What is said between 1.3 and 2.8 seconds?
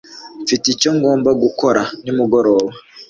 gukora nimugoroba.